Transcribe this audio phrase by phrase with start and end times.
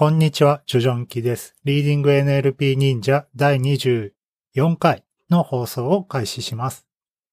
[0.00, 1.54] こんにちは、 jojonki です。
[1.62, 4.12] リーディング NLP 忍者第24
[4.78, 6.86] 回の放送を開始します。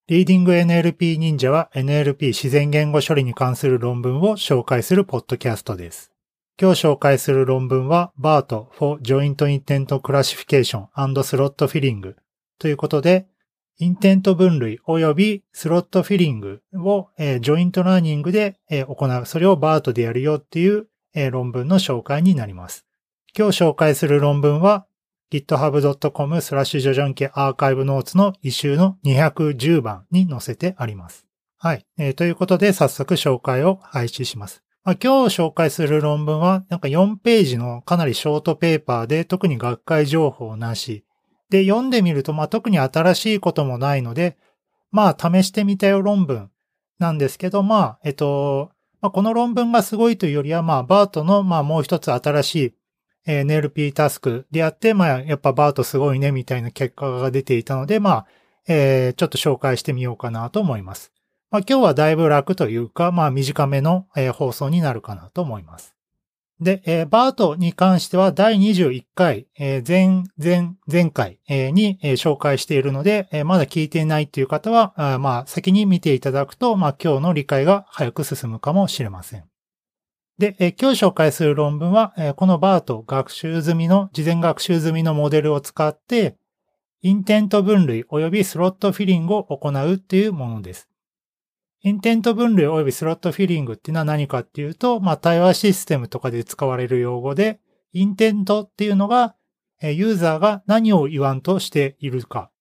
[0.09, 6.11] リーディング NLP 忍者は NLP 自然言語処理に関する論文を紹介するポッドキャストです。
[6.61, 12.15] 今日紹介する論文は BERT for Joint Intent Classification and Slot Filling
[12.59, 13.27] ということで、
[13.80, 19.25] intent 分類及び slot filling を、 joint learning で、行う。
[19.25, 20.88] それを BART でやるよっていう
[21.20, 22.86] え論文の紹介になります。
[23.38, 24.85] 今日紹介する論文は
[25.31, 31.25] github.com スラッシュジョジョンケアーカイブノーツの一周の210番に載せてあります。
[31.58, 31.85] はい。
[31.98, 34.63] えー、ということで早速紹介を配置します。
[34.84, 41.03] まあ、今日紹介する論文はなんか4ページのかなりショートペーパーで特に学会情報なし。
[41.49, 44.38] で、読んでみるとまあ特に新しいこともないので、
[44.91, 46.52] まあ試してみたよ論文
[46.99, 52.74] なんですけど、まあ、えっと、まあ、この論文がすごいというよりは、まあ、バートの、まあ、もう一つ新しい、
[53.28, 58.26] え、NLP タスクであって、まあ、やっぱバートすごいね、みたいな結果が出ていたので、まあ、
[58.67, 61.12] えー、ちょっと紹介してみようかなと思います。
[61.52, 65.97] まあ、今日はだいぶ楽というか、まあ、短めの、放送になるかなと思います。
[66.59, 79.44] で、えー、バートに関しては第21回、えー、前、前、前回、えー、に、えー、紹介しているので、えー、まだ聞いていないという方は、あまあ、先に見ていただくと、まあ、今日の理解が早く進むかもしれません。
[80.39, 86.38] で、えー、今日紹介する論文は、えー、このバート学習済みの、事前学習済みのモデルを使って、
[87.03, 90.89] インテント分類及びスロットフィリングを行うっていうものです。
[91.88, 97.61] インテント分類及びスロットフィリングっていうのは何かっていうと、まあ、対話システムとかで使われる用語で、
[97.93, 99.35] インテントっていうのが、
[99.81, 102.52] ユーザーが何を言わんとしているか。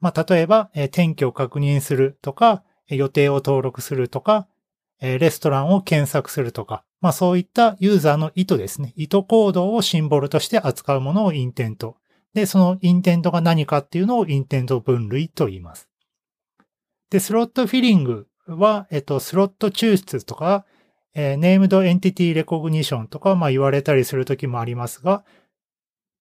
[0.00, 4.48] まあ、例えば、転居を確認するとか、予定を登録するとか、
[5.00, 8.92] レストランを検索するとか、まあそういったユーザーの意図ですね。
[8.96, 11.96] 意図行動をシンボルとして扱うものを intent。
[12.32, 15.88] で、その intent が何かっていうのを intent 分類と言います。
[17.10, 20.64] で、 slot filling は、えっと、スロット抽出とか、
[21.14, 25.24] えー、 named entity recognition とか、まあ言われたりするときもありますが、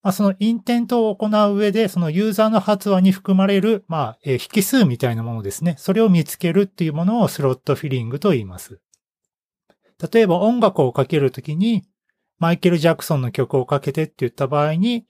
[0.04, 5.76] まあその intent を行う上で、そのユーザーの発話に含まれる、まあ、えー、引数みたいなものですね。
[5.80, 8.80] それを見つけるっていうものを slot filling と言います。
[10.12, 11.84] 例えば音楽をかけるときに、
[12.38, 15.06] マイケル・ジャクソンの曲をかけてって言った場合に、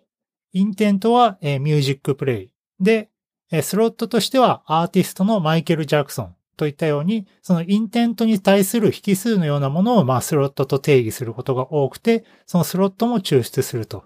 [0.52, 2.54] intent は、えー、 music play。
[2.80, 3.09] で、
[3.51, 6.35] えー、スロットとしてはアーティストのマイケル・ジャクソン。
[6.56, 14.06] といったように、その intent に対する引数のようなものを、まあ、スロットと定義することが多くて、そのスロットも抽出すると。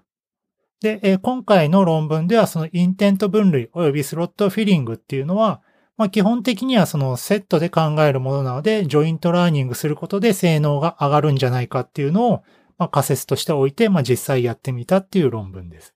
[0.80, 5.60] で、え今回の論文では、その intent 分類及び slot filling っていうのは、
[5.96, 12.42] まあ、基本的にはそのセットで考えるものなので、 joint learning することで性能が上がるんじゃないかっていうのを、
[12.78, 15.94] まあ、仮説としておいて、まあ、実際やってみたっていう論文です。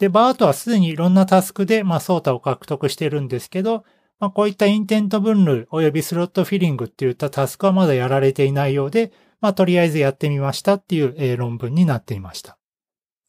[0.00, 3.84] で、 BERT はすでにいろんなタスクで、まあ、 SOTA を獲得してるんですけど、
[4.20, 12.58] まあ、こういった intent 分類及び slot filling っていったタスクはまだやられていないようで、まあ、とりあえずやってみましたっていう、論文になっていました。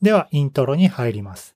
[0.02, 1.56] では、イントロに入ります。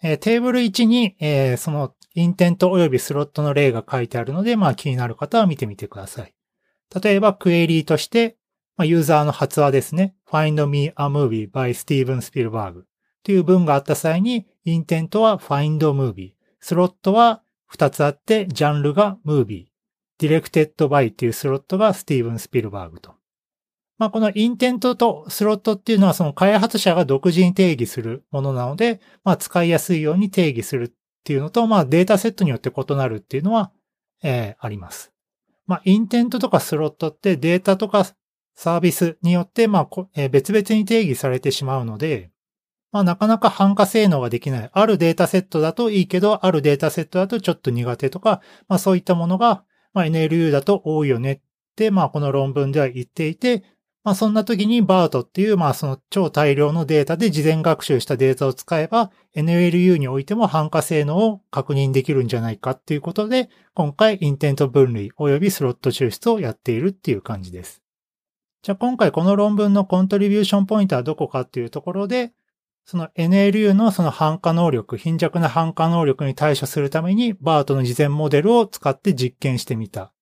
[0.00, 6.34] えー、テーブル1に、えー、その intent 及びスロットの例が書いてあるので、まあ気になる方は見てみてください。
[7.02, 8.36] 例えば、クエリーとして、
[8.76, 10.14] まあ、ユーザーの発話ですね。
[10.30, 12.82] Find me a movie by Steven Spielberg
[13.24, 19.66] という文があった際に、 intent は Find movie、スロットは二つあって、ジャンルが movie、
[20.18, 23.14] directed by っていうスロットがスティーブン・スピルバーグと。
[23.96, 30.92] まあ、この intent とスロットっていうのはその開発者が独自に定義するものなので、まあ、使いやすいように定義するっ
[31.24, 33.72] ていうのと、まあ、データセットによって異なるっていうのは、
[34.22, 35.14] えー、あります。
[35.66, 38.04] まあ、インテントとかスロットってデータとか
[38.54, 42.31] サービスによって、まあ、別々に定義されてしまうので、
[42.92, 44.70] まあなかなか反化性能ができない。
[44.72, 49.64] あるデータセットだといいけど、あるデータセットだとちょっと苦手とか、まあそういったものが、
[49.94, 51.40] まあ NLU だと多いよねっ
[51.74, 53.64] て、まあこの論文では言っていて、
[54.04, 67.80] まあそんな時に BART っていう、まあその超大量のデータで事前学習したデータを使えば、NLU においても反化性能を確認できるんじゃないかっていうことで、今回 intent 分類及びスロット抽出をやっているっていう感じです。
[68.62, 72.32] じゃあ今回この論文の contribution point はどこかっていうところで、
[72.84, 80.12] その NLU のその汎化能力、貧弱な汎化能力に対処するために BART の事前モデルを使って実験してみた。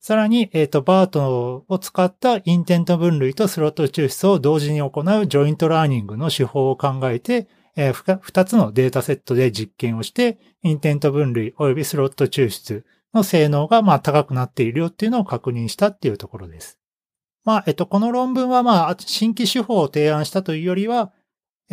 [0.00, 16.78] さらに、えっ、ー、と、BART を使った intent 分類とスロット抽出を同時に行う joint learning の手法を考えて、えー、2つのデータセットで実験をして、 intent 分類及びスロット抽出の性能がまあ高くなっているよっていうのを確認したっていうところです。
[17.44, 21.12] まあ、えっと、この論文はまあ、新規手法を提案したというよりは、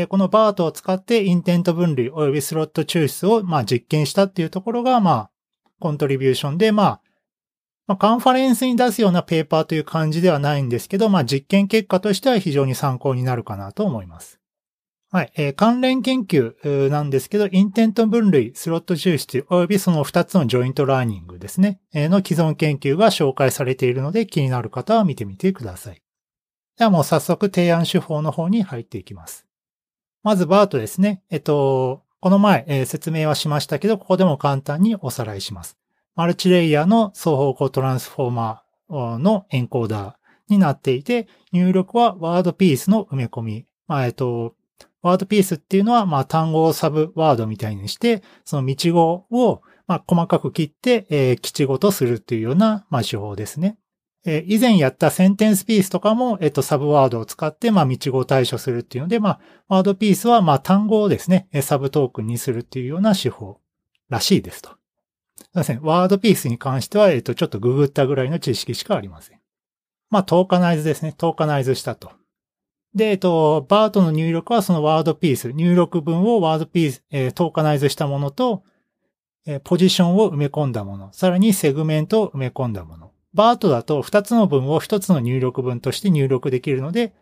[0.10, 5.32] この BART を使ってインテント分類及びスロット抽出をまあ実験したっていうところがまあ
[5.80, 7.02] contribution でまあ
[7.88, 14.40] まあ、カンファレンスに出すようなペーパーという感じではないんですけど、まあ、実験結果としては非常に参考になるかなと思います。
[15.12, 15.32] はい。
[15.36, 26.02] えー、関連研究なんですけど、 intent 分類、スロット抽出、及びその2つの joint learning ですね、えー、の既存研究が紹介されているので、気になる方は見てみてください。
[26.78, 29.45] ではもう早速提案手法の方に入っていきます。
[30.26, 31.22] まずバートですね。
[31.30, 35.78] えっと、この前、えー、説明はしましたけど、ここでも簡単におさらいします。
[36.16, 40.14] マルチレイヤーの双方向トランスフォーマーのエンコーダー
[40.50, 43.66] になっていて、入力はワードピースの埋め込み。
[43.88, 44.56] まあ、えっと、
[45.04, 53.78] ワードピースっていうのは、まあ、単語をサブワードみたいにして、その道語を、まあ、細かく切って、えー、基地語とするっていうような、まあ、手法ですね。
[54.26, 63.60] えー、以前やったセンテンスピースとかも、えっと、サブワードを使って、まあ、道語を対処するっていうので、まあ、ワードピースは、まあ、単語をですね、サブトークンにするっていうような手法
[64.10, 64.72] らしいですと。
[65.38, 65.82] すいません。
[65.82, 69.40] ワードピースに関しては、えっ、と、ちょっとググったぐらいの知識しかありません。
[70.10, 71.14] まあ、トーカナイズですね。
[71.18, 72.12] トーカナイズしたと。
[72.96, 78.64] で、えっと、バートの入力はそのワードピース、入力文をワードピース、えー、トーカナイズしたものと、
[79.46, 83.12] えー、ポジションを埋め込んだもの、さらにセグメントを埋め込んだもの。
[83.36, 87.14] BERT だと2つの文を1つの入力文として入力できるので、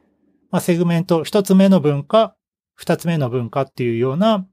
[0.52, 2.36] まあ、セグメント1つ目の文か、
[2.80, 4.48] 2つ目の文かっていうような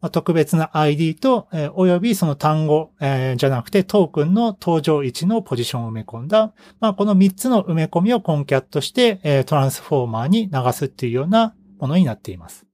[0.00, 12.67] ま、特別な ID と、えー、およびその単語、えー、じゃなくてトークンの登場位置のポジションを埋め込んだ、まあ、この3つの埋め込みを concat して、えー、トランスフォーマーに流すっていうようなものになっています。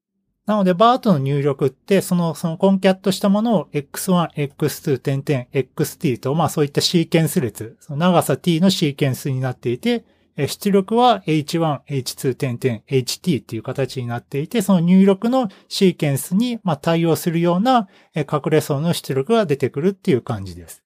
[0.46, 10.05] なので、バートの入力って、その、そのコンキャットしたものを x1、x2、点々、xt と、まあそういったシーケンス列、その長さ t のシーケンスになっていて、
[10.37, 20.82] 出力は H1、H2 点々 HT っていう形になっていて、その入力のシーケンスに対応するような隠れ層の出力が出てくるっていう感じです。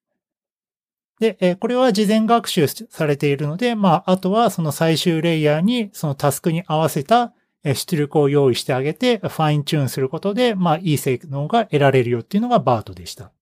[1.18, 7.32] で、これは事前学習されているので、まあ、あとはその最終レイヤーにそのタスクに合わせた
[7.64, 13.32] 出力を用意してあげて、 fine-tune することで、まあ、いい性能が得られるよっていうのが BERT でした。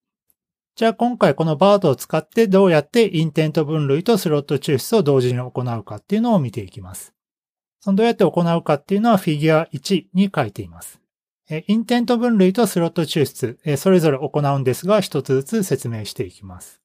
[0.74, 7.14] じゃあ今回この BERT を使ってどうやって intent 分類とスロット抽出を同時に行うかっていうのを見ていきます。
[7.80, 11.00] そのどうやって行うかっていうのはフィギュア1に書いています。
[11.48, 16.82] intent 分類とスロット抽出、それぞれ行うんですが、一つずつ説明していきます。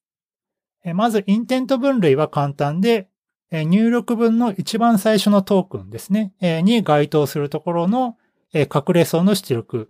[0.93, 3.09] まず、 intent 分類は簡単で、
[3.51, 6.33] 入力文の一番最初のトークンですね、
[6.63, 8.17] に該当するところの
[8.53, 9.89] 隠れ層の出力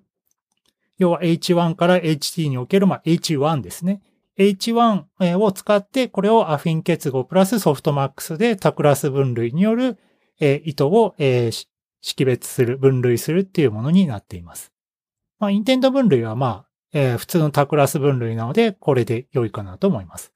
[1.02, 4.04] 要は H1 から HT における、H1 ですね。
[4.38, 9.98] H1 を使って、これをアフィン結合プラスソフトマックスで他クラス分類による、
[10.40, 11.16] え意図を、
[12.04, 14.72] 識別する、分類するっていうものになっています。
[15.40, 20.32] まあ、インテント分類はまあ、普通の他クラス分類なので、これで良いかなと思います。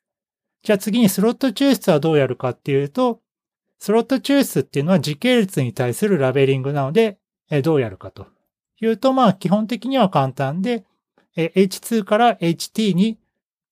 [0.65, 3.21] じゃあ次にスロット抽出はどうやるかっていうと、
[3.77, 7.19] スロット抽出っていうのは時系列に対するラベリングなので、
[7.51, 8.25] え、どうやるかと
[8.81, 10.83] 言うと、まあ基本的には簡単で、
[11.37, 13.19] H2 から HT に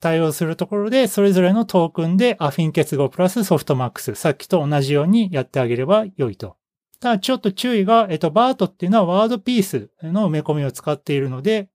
[0.02, 6.58] 対応するところで、それぞれのトークンでアフィン結合プラスソフトマックス、さっきと同じようにやってあげれば良いと。
[7.00, 11.70] ただちょっと注意が、えっと、バートっていうのはワードピースの埋め込みを使っているので、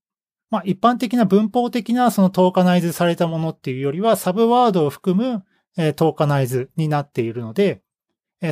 [0.51, 5.45] まあ一般的な文法的なそのトーカナイズされたものっていうよりは、サブワードを含む
[5.95, 7.83] トーカナイズになっているので、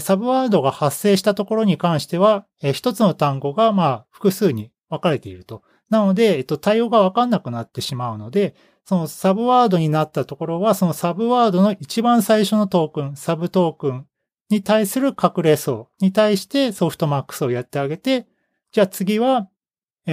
[0.01, 5.63] サブワードが発生したところに関しては、一つの単語がまあ複数に分かれていると。
[5.89, 14.07] なので、対応が分かんなくなってしまうので、そのサブワードになったところは、そのサブワードの一番最初のトークン、サブトークン
[14.51, 18.27] に対する隠れ層に対してソフトマックスをやってあげて、
[18.73, 19.49] じゃあ次は、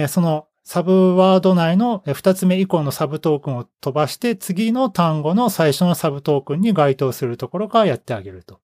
[0.08, 8.60] そのサブワード内の二つ目以降のサブトークンを飛ばして、次の単語の最初のサブトークンに該当するところからやってあげると。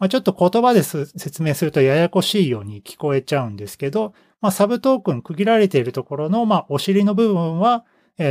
[0.00, 7.84] まあ、ちょっと言葉で説明するとややこしいように聞こえちゃうんですけど、まあ、サブトークン区切られているところの、まあ、お尻の部分は、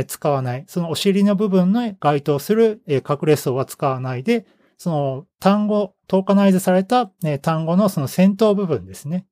[0.06, 0.64] 使わない。
[0.66, 4.44] そのお尻の部分の該当する、隠れ層は使わないで、
[4.76, 7.06] その単語、トーカナイズされた、
[7.40, 9.24] 単語のその先頭部分ですね。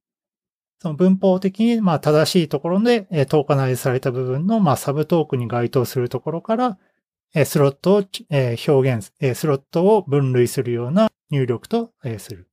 [0.86, 6.78] その文法的に、まあ、正しいところで、えー、トーカナイズされた部分の、まあ、サブトークに該当するところから、
[7.34, 12.48] えー、スロットを、えー、表現、えー、スロットを分類するような入力と、えー、する。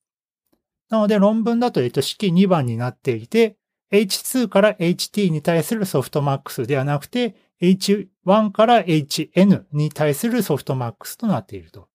[0.89, 3.55] なので論文だと、えっと、式2番になっていて、
[3.91, 11.87] H2 から HT に対するソフトマックスではなくて、H1 から HN に対するソフトマックスとなっていると。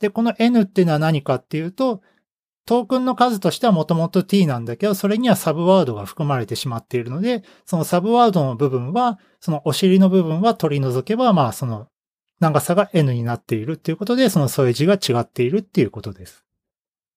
[0.00, 2.02] で、この N っていうのは何かっていうと、
[2.66, 11.88] トークンの数としてはもともと t なんだけど、それにはサブワードが含まれてしまっているので、そのサブワードの部分は、そのお尻の部分は取り除けば、まあその
[12.40, 16.44] 長さが n になっているっていうことで、その添え字が違っているっていうことです。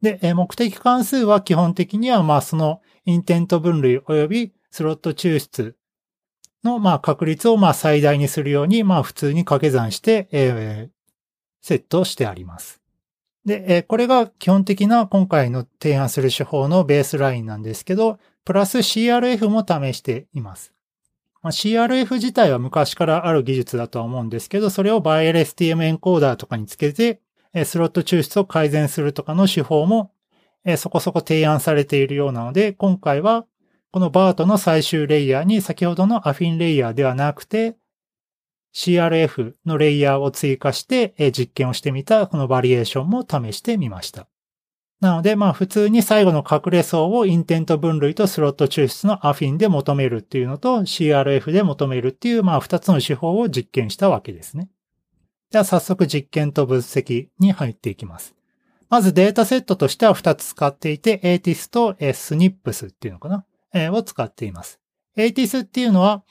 [0.01, 5.75] で、目的関数は基本的には、まあそのインテント分類及びスロット抽出
[6.63, 10.89] の、まあ、確率を、まあ、最大にするように、まあ、普通に掛け算して、えー、
[11.61, 12.81] セットしてあります。
[13.45, 20.73] で、え、これが基本的な今回の提案する手法のベースラインなんですけど、プラス CRF も試しています。
[21.41, 27.21] まあ、CRF 自体は昔からある技術だとは思うんですけど、それを ByLSTM エンコーダーとかにつけて、
[27.65, 30.11] スロット抽出を改善するとかの手法も、
[30.77, 33.45] そこそこ提案されているようなので、今回は
[33.91, 37.77] このバートの最終レイヤーに先ほどのアフィンレイヤーではなくて、
[38.73, 44.27] CRF のレイヤーを追加して実験をしてみたこのバリエーションも試してみました。
[45.01, 54.69] なので、まあ普通に最後の隠れ層をインテント分類とスロット抽出のアフィンで求めるっていうのと CRF で求めるっていうまあ二つの手法を実験したわけですね。
[55.51, 58.35] では早速実験と分析に入っていきます。
[58.89, 63.45] まずデータセットとしては2つ使っていて ATIS と SNIPS っていうのかな？
[63.93, 64.79] を使っています。
[65.15, 66.23] ATIS っていうのは、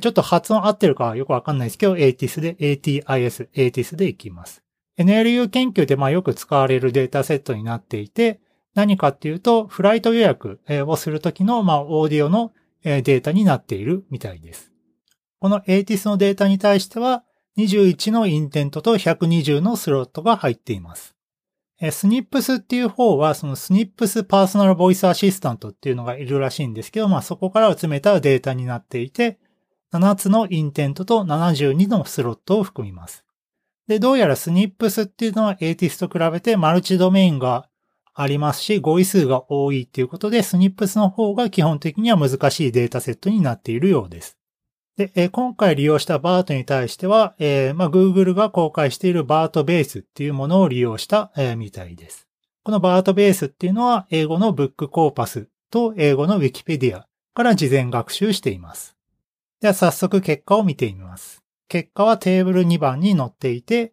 [0.00, 4.62] ちょっと発音合ってるかよくわかんないですけど、ATIS で ATIS、ATIS でいきます。
[4.98, 8.40] NLU 研究でまあよく使われるデータセットになっていて、
[8.74, 14.72] 何かっていうと、フライト予約をするときのまあオーディオのデータになっているみたいです。
[15.40, 17.24] この ATIS のデータに対しては、
[17.58, 21.14] 21のインテントと120のスロットが入っています。
[21.90, 29.38] Snips っていう方は、その Snips personal voice assistant っていうのがいるらしいんですけど、まあそこから集めたデータになっていて、
[29.92, 33.24] 7つの intent と72のスロットを含みます。
[33.88, 37.68] で、どうやら Snips っていうのは ATIS と比べて multi-domain が
[38.14, 44.38] ありますし、語彙数が多いっていうことで、 Snips の方が基本的には難しいデータセットになっているようです。
[44.96, 52.28] で、今回利用した BART に対しては、えー、まあ、Google が公開している BART ベースっていうものを利用した、えー、みたいです。
[52.62, 58.96] この BART ベースっていうのは、英語の Book Corpus と英語の Wikipedia から事前学習しています。
[59.62, 61.40] では早速結果を見てみます。
[61.68, 63.92] 結果はテーブル2番に載っていて、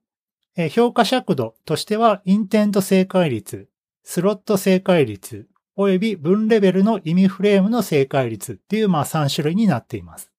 [0.71, 3.69] 評価尺度としては、インテント正解率、
[4.03, 10.31] スロット正解率、および分レベルの意味フレームの正解率っていう、まあ3種類になっています。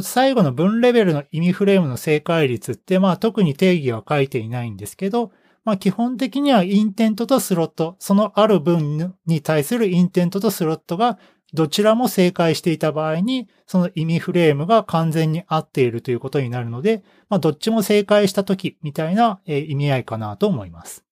[0.00, 5.32] 最後の分レベルの意味フレームの正解率って、まあ特に定義は書いていないんですけど、
[5.64, 11.18] まあ基本的にはインテントとスロット、そのある分に対するインテントとスロットが
[11.54, 21.04] どちらも正解していた場合に、その意味フレームが完全に合っているということになるので、まあどっちも正解したときみたいな意味合いかなと思います。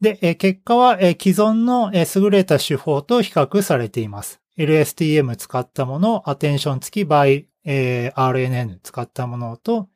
[0.00, 4.40] で、結果は既存の優れた手法と比較されています。
[4.56, 9.88] LSTM 使ったもの、アテンション付き by、え RNN 使ったものと、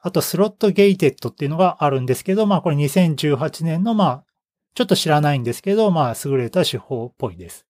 [0.00, 4.24] あとスロットゲイテッドっていうのがあるんですけど、まあこれ2018年のまあ、
[4.74, 7.66] ちょっと知らないんですけど、まあ優れた手法っぽいです。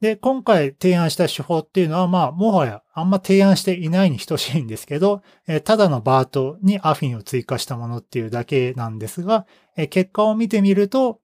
[0.00, 11.20] で、今回提案した手法っていうのは、まあ、もはやあんま提案していないに等しいんですけど、え、ただのバートにアフィンを追加したものっていうだけなんですが、え、結果を見てみると、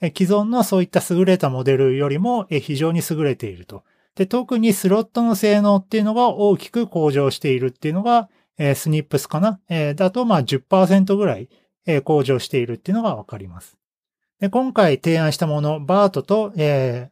[0.00, 3.84] え、既存のそういった優れたモデルよりも、え非常に優れていると。
[4.14, 11.48] で、特にスロットの性能っていうのが大きく向上しているっていうのが、え、スニップスかな、え、だとまあ10%ぐらい、
[11.86, 13.76] え、向上しているっていうのがわかります。
[14.40, 17.11] で、今回提案したもの、バートと、えー、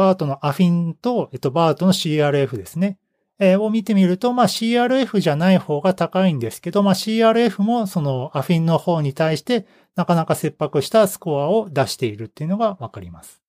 [0.00, 2.98] バートのアフィンと、えっと、バートの CRF ですね。
[3.38, 9.66] えー、を見てみると、まあ CRF じゃない方が高いんですけど、まあ CRF もそのアフィンの方に対して
[9.96, 13.42] なかなか切迫したスコアを出しているっていうのがわかります。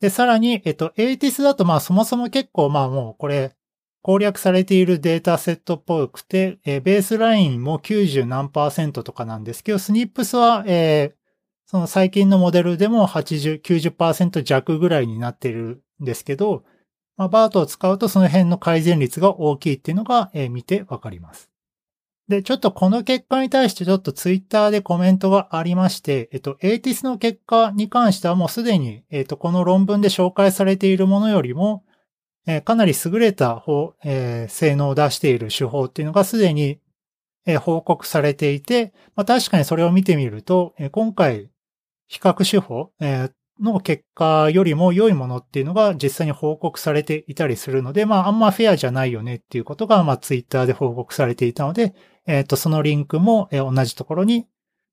[0.00, 3.54] で、さらに、えっと、ATIS だとまあそもそも結構まあもうこれ
[4.02, 11.20] 攻略されているデータセットっぽくて、えー、ベースラインも90何パーセントとかなんですけど、スニップスは、えー、
[11.66, 16.64] その最近のモデルでも80、90%弱ぐらいになっているですけど、
[17.16, 21.50] まあ、バートを使うとその辺の改善率が大きいっていうのが、えー、見てわかります。
[22.30, 31.84] で、ちょっとこの結果に対してちょっとツイッターでコメントがありまして、えっと、エイティスの結果に関してはもうすでに、えっと、この論文で紹介されているものよりも、
[32.46, 36.78] えー、かなり優れた方、えー、性能を出している手法っていうのがすでに、
[37.46, 41.50] えー、報告されていて、まあ、確かにそれを見てみると、え今回、
[42.06, 43.30] 比較手法、え
[43.60, 51.94] の結果よりも良いものっていうのが実際に報告されていたりするので、まああんまフェアじゃないよねっていうことが、まあツイッターで報告されていたので、
[52.26, 54.46] えっ、ー、と、そのリンクも同じところに、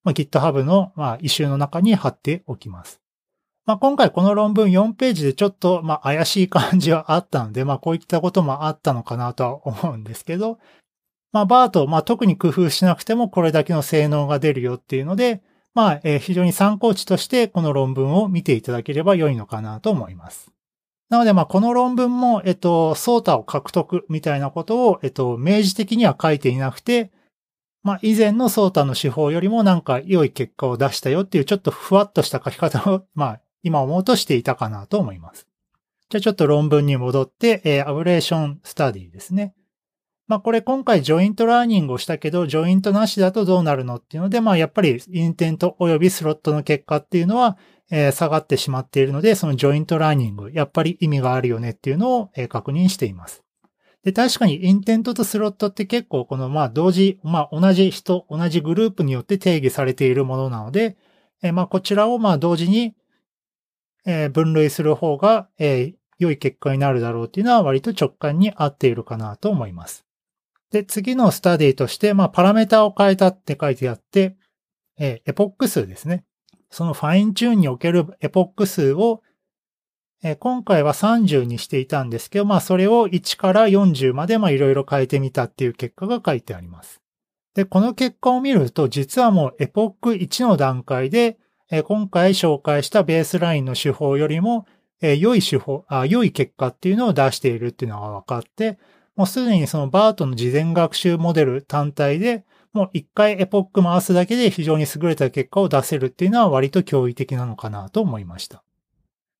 [0.03, 3.01] まあ、GitHub の、まあ、イシューの中に貼っておきます。
[3.65, 10.59] まあ、今回この論文4ページでちょっと、まあ、怪しい感じはあったので、まあ、こういったこともあったのかなとは思うんですけど、
[11.33, 15.43] まあ、バート、まあ、特に工夫しなくてもこれだけの性能が出るよっていうので、
[15.77, 20.51] まあ、えー、非常に参考値としてこの論文を見ていただければ良いのかなと思います。
[21.07, 27.11] なので、まあ、この論文も、えっと、ソータを獲得みたいなことを、えっと、明示的には書いていなくて、
[27.83, 35.47] まあ、以前のソータの手法よりもなんか良い結果を出したよっていうちょっとふわっとした書き方を、 まあ、今思うとしていたかなと思います。
[36.09, 39.53] じゃあちょっと論文に戻って、えー、 ablation study ですね。
[40.27, 47.57] まあこれ今回 joint learning をしたけど、 joint なしだとどうなるのっていうので、まあやっぱり intent 及びスロットの結果っていうのは、
[47.89, 53.43] えー、下がってしまっているので、その joint learning、やっぱり意味があるよねっていうのを、えー、確認しています。
[54.03, 60.97] で、確かに intent とスロットって結構このまあ同時、まあ同じ人、同じグループによって定義されているものなので、
[61.41, 62.95] えー、まあこちらをまあ同時に、
[64.05, 70.06] えー、分類する方が、えー、良い結果になるだろうっていうのは割と直感に合っているかなと思います。
[70.71, 74.35] で、次のスタディとして、まあ、パラメータを変えたって書いてあって、
[74.99, 76.25] えー、エポック数ですね。
[76.69, 79.21] そのファインチューンにおけるエポック数を、
[80.23, 87.01] えー、今回は30にしていたんですけど、まあ、それを1から40まで、まあ、いろいろ変えてみたっていう結果が書いてあります。
[87.53, 91.37] で、この結果を見ると、実はもうエポック1の段階で、
[91.71, 94.65] えー、今回紹介したベースラインの手法よりも、
[95.01, 98.77] えー、良い手法あ、良い結果っていうのを出しているっていうのが分かって、
[99.17, 108.63] もうすでにそのバートの事前学習モデル単体で、もう一回エポック回すだけで非常に優れた結果を出せるっていうのは割と驚異的なのかなと思いました。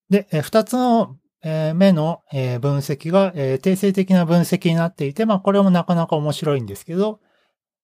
[0.10, 7.20] で、二つの目の分析が定性的な分析になっていて、まあこれもなかなか面白いんですけど、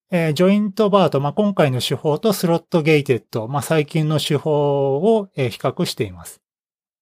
[0.10, 6.42] Joint BERT、まあ今回の手法と slot-gated、まあ最近の手法を比較しています。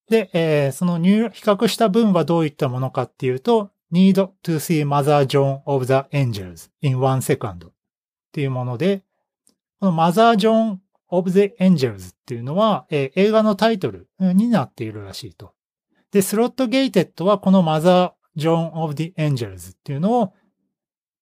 [0.10, 1.10] で、その比
[1.42, 7.72] 較した文はどういったものかっていうと、need to see Mother Joan of the Angels in one second っ
[8.32, 9.04] ていうもので、
[9.80, 10.78] この Mother John
[11.10, 15.54] of the Angels っていうのは、えー、映画のタイトルになっているらしいと。
[16.12, 20.34] で、 slot-gated はこの Mother Joan of the Angels っていうのを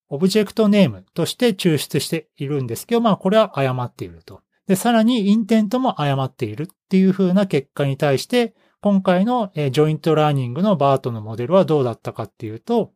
[0.09, 4.41] object name として抽出しているんですけど、まあこれは誤っていると。
[4.67, 12.93] で、さらに intent も誤っているっていう風な結果に対して、今回の joint learning の BERT のモデルはどうだったかっていうと、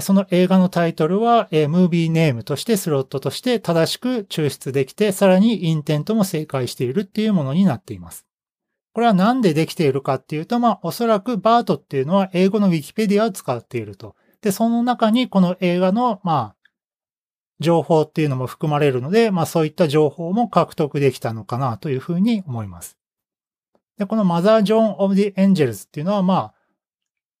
[0.00, 8.24] その映画のタイトルは、 movie name としてスロットとして正しく抽出できて、さらに intent も正解しているっていうものになっています。
[8.94, 14.16] これはなんでできているかっていうと、まあ、おそらく BERT っていうのは英語のウィキペディアを使っていると。
[14.40, 16.56] で、その中にこの映画の、まあ、
[17.60, 22.98] 情報っていうのも含まれるので、まあそういった情報も獲得できたのかなというふうに思います。
[24.02, 26.54] で、この Mother Joan of the Angels っていうのは、まあ、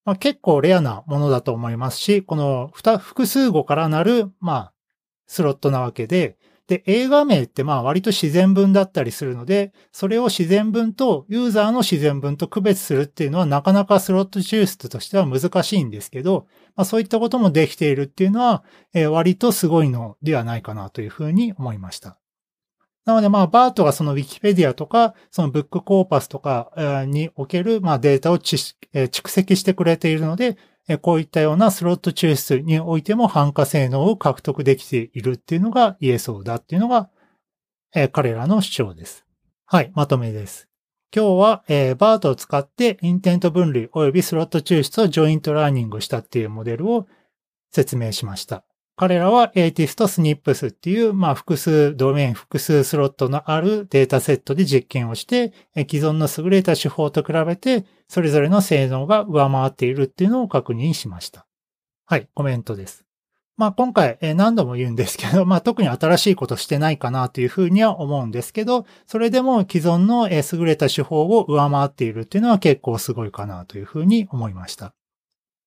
[0.04, 4.72] まあ、結構レアなものだと思いますし、この複数語からなる、まあ、
[5.26, 16.46] スロットなわけで、で、映画名ってまあ割と自然文だったりするので、それを自然文とユーザーの自然文と区別するっていうのはなかなかスロット抽出としては難しいんですけど、
[16.76, 18.62] まあそういったこともできているっていうのは、
[18.94, 22.21] えー、割とすごいのではないかなというふうに思いました。
[23.04, 30.56] なので、まあ、バートがその Wikipedia とか、そのブックコーパスとかにおける、まあ、データを蓄積してくれているので、
[31.00, 37.10] こういったようなスロット抽出においても反価性能を獲得できているっていうのが言えそうだっていうのが、
[38.12, 39.24] 彼らの主張です。
[39.66, 40.68] はい、まとめです。
[41.14, 47.06] 今日は、えー、 BERT を使って intent 分類及びスロット抽出を joint learning したっていうモデルを
[47.70, 48.64] 説明しました。
[48.94, 61.46] 彼らは ATIS と SNIPS っていう、まあ、複数ドメイン、複数スロットのあるデータセットで実験をして、既存の優れた手法と比べて、それぞれの性能が上回っているっていうのを確認しました。
[62.04, 63.04] はい、コメントです。
[63.56, 74.94] まあ今回何度も言うんですけど、まあ特に新しいことしてないかなというふうには思うんですけど、それでも既存の優れた手法を上回っているっていうのは結構すごいかなというふうに思いました。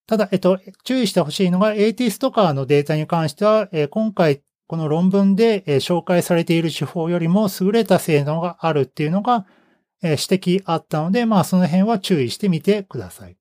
[0.07, 9.45] ただ、えっと、注意してほしいのが AT ストカーのデータに関しては、えー、今回この論文で、えー、紹介されている手法よりも優れた性能があるっていうのが、
[10.01, 13.37] えー、指摘あったので、まあその辺は注意してみてください。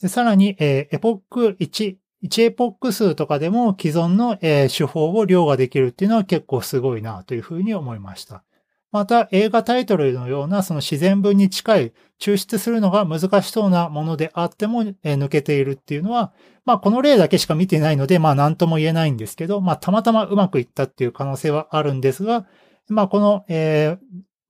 [0.00, 8.44] でさらに、えー、エポック1、1エポック数とかでも既存の、え、手法を量ができるっていうのは結構すごいなというふうに思いました。
[8.92, 16.32] また映画タイトルのようなその自然文に近い抽出するのが難しそうなものであっても、え抜けているっていうのは、
[16.66, 22.46] まあこの例だけしか見てないので、まあ何とも言えないんですけど、まあたまたまうまくいったっていう可能性はあるんですが、
[22.88, 23.98] まあこの、えー、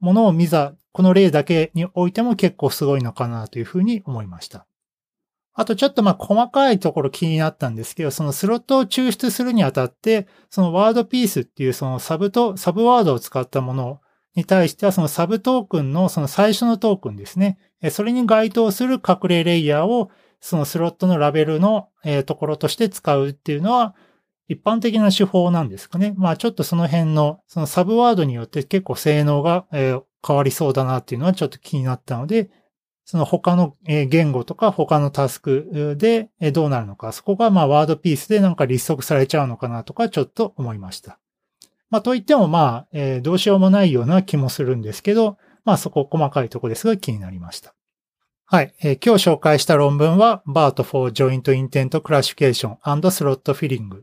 [0.00, 4.66] ものを見たこの例だけにおいても結構すごいのかなというふうに思いました。
[5.54, 14.00] あとちょっとまあ細かいところ気になったんですけど、そのスロットを抽出するにあたって、そのワードピースっていうそのサブと、サブワードを使ったもの
[14.34, 17.58] に対してはそのサブトークンのその最初のトークンですね。
[17.90, 21.88] それに該当する隠れレイヤーをそのスロットのラベルの
[22.26, 23.94] ところとして使うっていうのは
[24.48, 26.14] 一般的な手法なんですかね。
[26.16, 32.50] まあちょっとその辺のそのサブワードによって結構性能が変わりそうだなっていうのはちょっと気になったので、
[33.04, 41.18] その他の言語とか他のタスクでどうなるのか、そこがまあワードピースでなんか立足されちゃうのかなとかちょっと思いました。
[41.92, 47.74] まあといってもまあ、えー、どうしようもないような気もするんですけど、まあそこ細かいとこですが気になりました。
[48.46, 54.02] はい、えー、今日紹介した論文は BART for Joint Intent Classification and Slot Filling、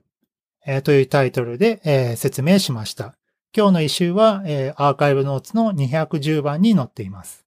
[0.67, 3.15] えー、というタイトルで、えー、説明しました。
[3.57, 7.43] 今日の一周は、えー、アーカイブノーツの210番に載っています。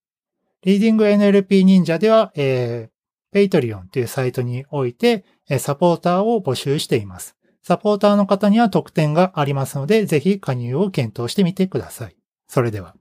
[0.65, 5.25] リーディング NLP 忍者では、えー、Patreon というサイトにおいて、
[5.61, 7.37] サポーターを募集しています。
[7.63, 12.17] サポーターの方には特典がありますので、ぜひ加入を検討してみてください。
[12.49, 12.95] それでは。